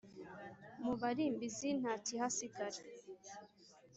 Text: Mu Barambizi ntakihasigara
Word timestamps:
Mu 0.83 0.93
Barambizi 1.01 1.69
ntakihasigara 1.79 2.79